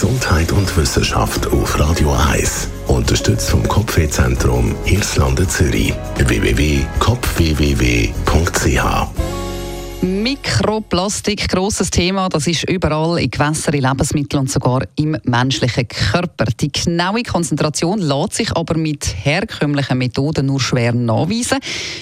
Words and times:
Gesundheit 0.00 0.52
und 0.52 0.76
Wissenschaft 0.76 1.48
auf 1.48 1.76
Radio 1.76 2.12
1. 2.12 2.68
Unterstützt 2.86 3.50
vom 3.50 3.66
Kopfwehzentrum 3.66 4.76
Irlande 4.84 5.48
Zürich. 5.48 5.92
www.kopfwww.ch 6.18 9.17
Mikroplastik, 10.28 11.48
grosses 11.48 11.88
Thema, 11.88 12.28
das 12.28 12.46
ist 12.46 12.68
überall 12.68 13.18
in 13.18 13.30
Gewässern, 13.30 13.72
in 13.72 13.80
Lebensmitteln 13.80 14.42
und 14.42 14.50
sogar 14.50 14.82
im 14.96 15.16
menschlichen 15.22 15.88
Körper. 15.88 16.44
Die 16.60 16.70
genaue 16.70 17.22
Konzentration 17.22 17.98
lässt 17.98 18.34
sich 18.34 18.54
aber 18.54 18.76
mit 18.76 19.06
herkömmlichen 19.06 19.96
Methoden 19.96 20.44
nur 20.44 20.60
schwer 20.60 20.92
nachweisen, 20.92 21.60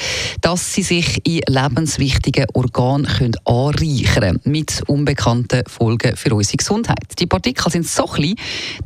dass 0.41 0.73
sie 0.73 0.83
sich 0.83 1.27
in 1.27 1.41
lebenswichtigen 1.49 2.47
Organen 2.55 3.07
können 3.07 3.37
anreichern 3.45 4.19
können, 4.19 4.41
mit 4.45 4.83
unbekannten 4.87 5.63
Folgen 5.67 6.17
für 6.17 6.35
unsere 6.35 6.57
Gesundheit. 6.57 7.19
Die 7.19 7.27
Partikel 7.27 7.71
sind 7.71 7.87
so 7.87 8.05
klein, 8.05 8.35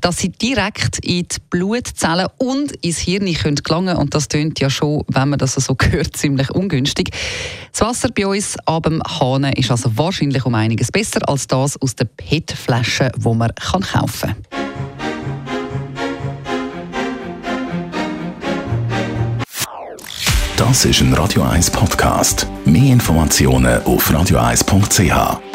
dass 0.01 0.19
sie 0.19 0.31
direkt 0.31 0.99
in 1.05 1.27
die 1.29 1.37
Blut 1.51 1.81
Blutzellen 1.83 2.27
und 2.38 2.72
ins 2.84 2.98
Hirn 2.98 3.33
können 3.34 3.56
gelangen 3.56 3.97
und 3.97 4.14
das 4.14 4.28
tönt 4.28 4.61
ja 4.61 4.70
schon, 4.70 5.05
wenn 5.08 5.28
man 5.31 5.38
das 5.38 5.54
so 5.54 5.76
hört, 5.91 6.16
ziemlich 6.16 6.50
ungünstig. 6.50 7.10
Das 7.72 7.81
Wasser 7.82 8.09
bei 8.15 8.26
uns 8.26 8.56
ab 8.66 8.84
dem 8.84 9.03
Hahn 9.03 9.44
ist 9.44 9.70
also 9.70 9.91
wahrscheinlich 9.97 10.44
um 10.44 10.54
einiges 10.54 10.91
besser 10.91 11.28
als 11.28 11.47
das 11.47 11.81
aus 11.81 11.97
der 11.97 12.04
PET-Flasche, 12.04 13.10
die 13.16 13.34
man 13.34 13.53
kaufen 13.54 13.82
kann. 13.91 14.37
Das 20.56 20.84
ist 20.84 21.00
ein 21.00 21.12
Radio 21.15 21.42
1 21.42 21.71
Podcast. 21.71 22.47
Mehr 22.65 22.92
Informationen 22.92 23.82
auf 23.82 24.09
radio1.ch. 24.10 25.52